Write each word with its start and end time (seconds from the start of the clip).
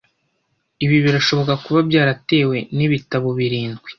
Ibi 0.85 0.97
birashoboka 1.05 1.53
kuba 1.63 1.79
byaratewe 1.89 2.57
nibitabo 2.75 3.27
birindwi 3.39 3.87